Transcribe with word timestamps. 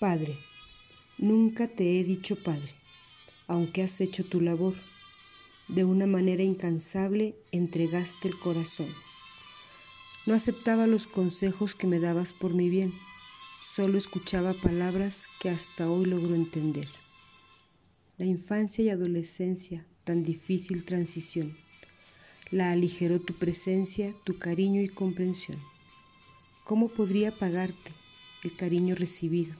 Padre, 0.00 0.38
nunca 1.18 1.68
te 1.68 2.00
he 2.00 2.04
dicho 2.04 2.34
Padre, 2.34 2.72
aunque 3.46 3.82
has 3.82 4.00
hecho 4.00 4.24
tu 4.24 4.40
labor. 4.40 4.74
De 5.68 5.84
una 5.84 6.06
manera 6.06 6.42
incansable 6.42 7.34
entregaste 7.52 8.28
el 8.28 8.38
corazón. 8.38 8.88
No 10.24 10.32
aceptaba 10.32 10.86
los 10.86 11.06
consejos 11.06 11.74
que 11.74 11.86
me 11.86 12.00
dabas 12.00 12.32
por 12.32 12.54
mi 12.54 12.70
bien, 12.70 12.94
solo 13.74 13.98
escuchaba 13.98 14.54
palabras 14.54 15.28
que 15.38 15.50
hasta 15.50 15.90
hoy 15.90 16.06
logro 16.06 16.34
entender. 16.34 16.88
La 18.16 18.24
infancia 18.24 18.82
y 18.82 18.88
adolescencia, 18.88 19.84
tan 20.04 20.24
difícil 20.24 20.86
transición, 20.86 21.58
la 22.50 22.70
aligeró 22.70 23.20
tu 23.20 23.34
presencia, 23.34 24.14
tu 24.24 24.38
cariño 24.38 24.80
y 24.80 24.88
comprensión. 24.88 25.58
¿Cómo 26.64 26.88
podría 26.88 27.32
pagarte 27.32 27.92
el 28.42 28.56
cariño 28.56 28.94
recibido? 28.94 29.54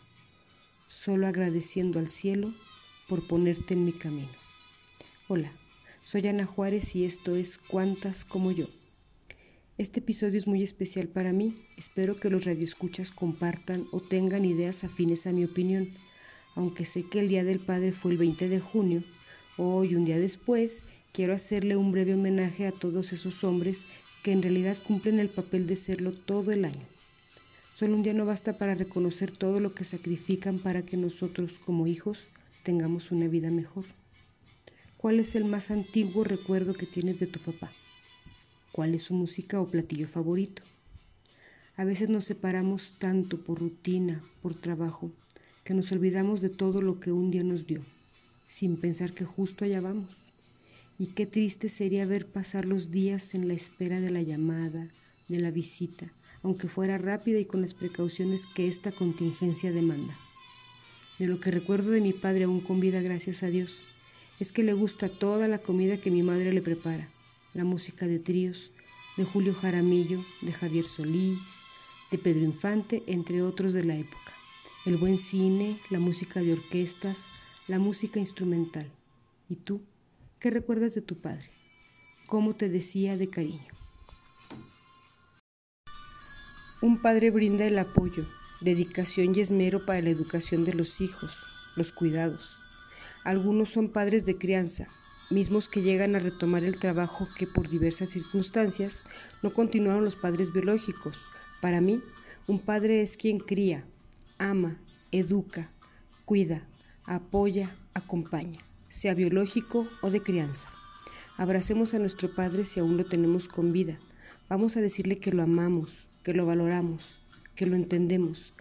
Solo 0.91 1.29
agradeciendo 1.29 2.01
al 2.01 2.09
cielo 2.09 2.53
por 3.09 3.25
ponerte 3.29 3.75
en 3.75 3.85
mi 3.85 3.93
camino. 3.93 4.29
Hola, 5.29 5.53
soy 6.05 6.27
Ana 6.27 6.47
Juárez 6.47 6.97
y 6.97 7.05
esto 7.05 7.37
es 7.37 7.59
Cuantas 7.59 8.25
como 8.25 8.51
yo. 8.51 8.66
Este 9.79 10.01
episodio 10.01 10.37
es 10.37 10.49
muy 10.49 10.65
especial 10.65 11.07
para 11.07 11.33
mí. 11.33 11.55
Espero 11.77 12.19
que 12.19 12.29
los 12.29 12.45
radioescuchas 12.45 13.13
compartan 13.13 13.87
o 13.93 14.01
tengan 14.01 14.45
ideas 14.45 14.83
afines 14.83 15.29
a 15.29 15.33
mi 15.33 15.45
opinión. 15.45 15.91
Aunque 16.57 16.85
sé 16.85 17.05
que 17.05 17.21
el 17.21 17.29
Día 17.29 17.45
del 17.45 17.61
Padre 17.61 17.93
fue 17.93 18.11
el 18.11 18.19
20 18.19 18.49
de 18.49 18.59
junio, 18.59 19.05
hoy, 19.59 19.95
un 19.95 20.05
día 20.05 20.19
después, 20.19 20.83
quiero 21.13 21.35
hacerle 21.35 21.77
un 21.77 21.93
breve 21.93 22.15
homenaje 22.15 22.66
a 22.66 22.73
todos 22.73 23.13
esos 23.13 23.45
hombres 23.45 23.85
que 24.25 24.33
en 24.33 24.43
realidad 24.43 24.77
cumplen 24.85 25.21
el 25.21 25.29
papel 25.29 25.68
de 25.68 25.77
serlo 25.77 26.11
todo 26.11 26.51
el 26.51 26.65
año. 26.65 26.99
Solo 27.74 27.95
un 27.95 28.02
día 28.02 28.13
no 28.13 28.26
basta 28.26 28.59
para 28.59 28.74
reconocer 28.74 29.32
todo 29.32 29.59
lo 29.60 29.74
que 29.74 29.85
sacrifican 29.85 30.59
para 30.59 30.82
que 30.82 30.96
nosotros 30.96 31.59
como 31.59 31.87
hijos 31.87 32.27
tengamos 32.62 33.10
una 33.10 33.27
vida 33.27 33.51
mejor. 33.51 33.85
¿Cuál 34.96 35.18
es 35.18 35.35
el 35.35 35.46
más 35.46 35.71
antiguo 35.71 36.24
recuerdo 36.24 36.74
que 36.74 36.85
tienes 36.85 37.18
de 37.18 37.27
tu 37.27 37.40
papá? 37.40 37.73
¿Cuál 38.71 38.95
es 38.95 39.04
su 39.04 39.15
música 39.15 39.60
o 39.60 39.66
platillo 39.66 40.07
favorito? 40.07 40.62
A 41.77 41.85
veces 41.85 42.10
nos 42.10 42.27
separamos 42.27 42.96
tanto 42.99 43.43
por 43.43 43.60
rutina, 43.60 44.21
por 44.43 44.55
trabajo, 44.55 45.10
que 45.65 45.73
nos 45.73 45.90
olvidamos 45.93 46.43
de 46.43 46.51
todo 46.51 46.82
lo 46.82 47.01
que 47.01 47.12
un 47.12 47.30
día 47.30 47.43
nos 47.43 47.66
dio, 47.66 47.80
sin 48.49 48.77
pensar 48.77 49.12
que 49.12 49.24
justo 49.24 49.65
allá 49.65 49.80
vamos. 49.80 50.10
Y 50.99 51.07
qué 51.07 51.24
triste 51.24 51.71
sería 51.71 52.05
ver 52.05 52.27
pasar 52.27 52.66
los 52.66 52.90
días 52.90 53.34
en 53.34 53.49
la 53.49 53.55
espera 53.55 54.01
de 54.02 54.10
la 54.10 54.21
llamada, 54.21 54.88
de 55.29 55.38
la 55.38 55.51
visita, 55.51 56.12
aunque 56.43 56.69
fuera 56.69 56.99
rápida 56.99 57.38
y 57.38 57.45
con 57.45 57.60
las 57.60 57.74
precauciones 57.74 58.46
que 58.46 58.69
esta 58.69 58.93
contingencia 58.93 59.73
demanda. 59.73 60.16
De 61.19 61.27
lo 61.27 61.41
que 61.41 61.51
recuerdo 61.51 61.91
de 61.91 62.01
mi 62.01 62.13
padre 62.13 62.45
aún 62.45 62.60
con 62.60 62.80
vida, 62.80 63.02
gracias 63.02 63.43
a 63.43 63.49
Dios, 63.49 63.80
es 64.38 64.53
que 64.53 64.62
le 64.62 64.72
gusta 64.72 65.09
toda 65.09 65.49
la 65.49 65.59
comida 65.59 65.99
que 65.99 66.11
mi 66.11 66.22
madre 66.22 66.53
le 66.53 66.62
prepara, 66.62 67.09
la 67.53 67.65
música 67.65 68.06
de 68.06 68.19
tríos, 68.19 68.71
de 69.16 69.25
Julio 69.25 69.55
Jaramillo, 69.55 70.25
de 70.41 70.53
Javier 70.53 70.87
Solís, 70.87 71.61
de 72.11 72.19
Pedro 72.19 72.44
Infante, 72.44 73.03
entre 73.06 73.43
otros 73.43 73.75
de 73.75 73.84
la 73.84 73.97
época, 73.97 74.33
el 74.87 74.97
buen 74.97 75.19
cine, 75.19 75.78
la 75.91 75.99
música 75.99 76.41
de 76.41 76.55
orquestas, 76.55 77.27
la 77.69 77.78
música 77.78 78.19
instrumental. 78.19 78.91
¿Y 79.49 79.56
tú? 79.56 79.83
¿Qué 80.38 80.50
recuerdas 80.50 80.94
de 80.94 81.03
tu 81.03 81.16
padre? 81.16 81.47
¿Cómo 82.27 82.56
te 82.56 82.69
decía 82.69 83.16
de 83.16 83.28
cariño? 83.28 83.80
Un 86.83 86.97
padre 86.97 87.31
brinda 87.31 87.67
el 87.67 87.78
apoyo, 87.78 88.25
dedicación 88.62 89.34
y 89.34 89.41
esmero 89.41 89.85
para 89.85 90.01
la 90.01 90.09
educación 90.09 90.65
de 90.65 90.73
los 90.73 91.03
hijos, 91.03 91.37
los 91.77 91.93
cuidados. 91.93 92.63
Algunos 93.23 93.69
son 93.69 93.91
padres 93.91 94.25
de 94.25 94.39
crianza, 94.39 94.89
mismos 95.29 95.69
que 95.69 95.83
llegan 95.83 96.17
a 96.17 96.21
retomar 96.21 96.65
el 96.65 96.79
trabajo 96.79 97.29
que 97.37 97.47
por 97.47 97.69
diversas 97.69 98.09
circunstancias 98.09 99.05
no 99.43 99.53
continuaron 99.53 100.07
los 100.07 100.17
padres 100.17 100.55
biológicos. 100.55 101.23
Para 101.61 101.83
mí, 101.83 102.03
un 102.47 102.59
padre 102.59 103.03
es 103.03 103.19
quien 103.19 103.41
cría, 103.41 103.85
ama, 104.39 104.79
educa, 105.13 105.71
cuida, 106.25 106.67
apoya, 107.05 107.77
acompaña, 107.93 108.61
sea 108.89 109.13
biológico 109.13 109.87
o 110.01 110.11
de 110.11 110.23
crianza. 110.23 110.69
Abracemos 111.37 111.93
a 111.93 111.99
nuestro 111.99 112.35
Padre 112.35 112.65
si 112.65 112.81
aún 112.81 112.97
lo 112.97 113.05
tenemos 113.05 113.49
con 113.49 113.71
vida. 113.71 113.99
Vamos 114.49 114.79
a 114.79 114.81
decirle 114.81 115.19
que 115.19 115.33
lo 115.33 115.43
amamos, 115.43 116.09
que 116.23 116.35
lo 116.35 116.47
valoramos, 116.47 117.21
que 117.55 117.67
lo 117.67 117.77
entendemos, 117.77 118.53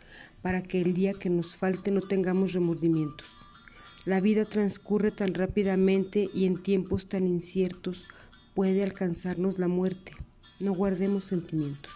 para 0.42 0.64
que 0.64 0.82
el 0.82 0.94
día 0.94 1.14
que 1.14 1.30
nos 1.30 1.58
falte 1.58 1.92
no 1.92 2.02
tengamos 2.02 2.54
remordimientos. 2.54 3.28
La 4.06 4.22
vida 4.22 4.46
transcurre 4.46 5.12
tan 5.12 5.34
rápidamente 5.34 6.30
y 6.34 6.46
en 6.46 6.64
tiempos 6.64 7.08
tan 7.10 7.28
inciertos 7.28 8.08
puede 8.56 8.84
alcanzarnos 8.84 9.60
la 9.60 9.68
muerte. 9.68 10.14
No 10.60 10.74
guardemos 10.74 11.26
sentimientos. 11.26 11.94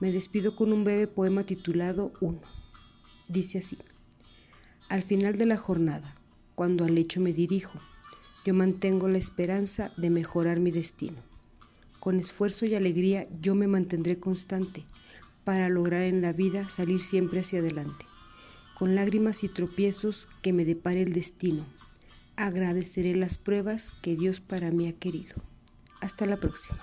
Me 0.00 0.12
despido 0.12 0.54
con 0.56 0.72
un 0.72 0.84
breve 0.84 1.06
poema 1.06 1.44
titulado 1.44 2.12
Uno. 2.20 2.40
Dice 3.28 3.58
así. 3.58 3.78
Al 4.88 5.02
final 5.02 5.36
de 5.36 5.46
la 5.46 5.56
jornada, 5.56 6.16
cuando 6.54 6.84
al 6.84 6.94
lecho 6.94 7.20
me 7.20 7.32
dirijo, 7.32 7.80
yo 8.44 8.54
mantengo 8.54 9.08
la 9.08 9.18
esperanza 9.18 9.92
de 9.96 10.10
mejorar 10.10 10.60
mi 10.60 10.70
destino. 10.70 11.18
Con 12.06 12.20
esfuerzo 12.20 12.66
y 12.66 12.76
alegría 12.76 13.26
yo 13.40 13.56
me 13.56 13.66
mantendré 13.66 14.20
constante 14.20 14.84
para 15.42 15.68
lograr 15.68 16.02
en 16.02 16.22
la 16.22 16.32
vida 16.32 16.68
salir 16.68 17.00
siempre 17.00 17.40
hacia 17.40 17.58
adelante. 17.58 18.06
Con 18.78 18.94
lágrimas 18.94 19.42
y 19.42 19.48
tropiezos 19.48 20.28
que 20.40 20.52
me 20.52 20.64
depare 20.64 21.02
el 21.02 21.12
destino, 21.12 21.66
agradeceré 22.36 23.16
las 23.16 23.38
pruebas 23.38 23.92
que 24.02 24.14
Dios 24.14 24.40
para 24.40 24.70
mí 24.70 24.86
ha 24.86 24.92
querido. 24.92 25.34
Hasta 26.00 26.26
la 26.26 26.36
próxima. 26.36 26.78